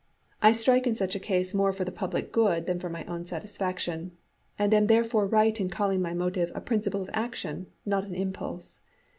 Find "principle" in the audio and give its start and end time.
6.61-7.03